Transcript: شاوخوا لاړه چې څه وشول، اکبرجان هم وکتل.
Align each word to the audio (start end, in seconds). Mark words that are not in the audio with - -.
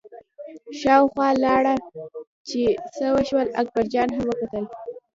شاوخوا 0.79 1.29
لاړه 1.43 1.75
چې 2.49 2.61
څه 2.95 3.05
وشول، 3.15 3.47
اکبرجان 3.61 4.07
هم 4.13 4.23
وکتل. 4.29 4.63